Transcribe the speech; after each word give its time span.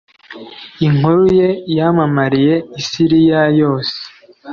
Inkuru 0.87 1.23
ye 1.39 1.49
yamamara 1.77 2.41
i 2.79 2.81
Siriya 2.87 3.41
yose 3.59 3.97